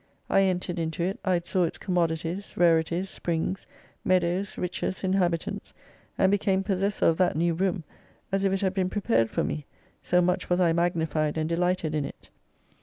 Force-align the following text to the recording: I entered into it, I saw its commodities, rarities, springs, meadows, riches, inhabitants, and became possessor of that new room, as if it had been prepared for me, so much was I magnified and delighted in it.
I 0.31 0.41
entered 0.41 0.79
into 0.79 1.03
it, 1.03 1.19
I 1.23 1.39
saw 1.41 1.63
its 1.63 1.77
commodities, 1.77 2.55
rarities, 2.57 3.07
springs, 3.07 3.67
meadows, 4.03 4.57
riches, 4.57 5.03
inhabitants, 5.03 5.73
and 6.17 6.31
became 6.31 6.63
possessor 6.63 7.05
of 7.05 7.17
that 7.17 7.35
new 7.35 7.53
room, 7.53 7.83
as 8.31 8.43
if 8.43 8.51
it 8.51 8.61
had 8.61 8.73
been 8.73 8.89
prepared 8.89 9.29
for 9.29 9.43
me, 9.43 9.67
so 10.01 10.19
much 10.19 10.49
was 10.49 10.59
I 10.59 10.73
magnified 10.73 11.37
and 11.37 11.47
delighted 11.47 11.93
in 11.93 12.05
it. 12.05 12.31